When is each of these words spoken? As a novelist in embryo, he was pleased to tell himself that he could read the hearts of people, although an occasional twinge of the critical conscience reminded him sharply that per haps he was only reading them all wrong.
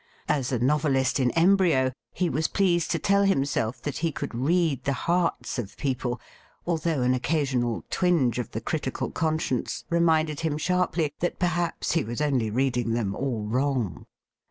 As 0.27 0.51
a 0.51 0.57
novelist 0.57 1.19
in 1.19 1.29
embryo, 1.37 1.91
he 2.11 2.27
was 2.27 2.47
pleased 2.47 2.89
to 2.89 2.97
tell 2.97 3.21
himself 3.23 3.79
that 3.83 3.99
he 3.99 4.11
could 4.11 4.33
read 4.33 4.83
the 4.83 4.93
hearts 5.05 5.59
of 5.59 5.77
people, 5.77 6.19
although 6.65 7.03
an 7.03 7.13
occasional 7.13 7.85
twinge 7.91 8.39
of 8.39 8.49
the 8.49 8.61
critical 8.61 9.11
conscience 9.11 9.85
reminded 9.91 10.39
him 10.39 10.57
sharply 10.57 11.13
that 11.19 11.37
per 11.37 11.45
haps 11.53 11.91
he 11.91 12.03
was 12.03 12.19
only 12.19 12.49
reading 12.49 12.93
them 12.93 13.13
all 13.15 13.43
wrong. 13.45 14.07